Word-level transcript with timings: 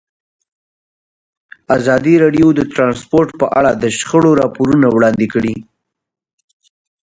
ازادي 1.77 2.13
راډیو 2.23 2.47
د 2.55 2.61
ترانسپورټ 2.73 3.29
په 3.41 3.45
اړه 3.59 3.71
د 3.83 3.83
شخړو 3.97 4.31
راپورونه 4.41 4.87
وړاندې 4.91 5.27
کړي. 5.33 5.55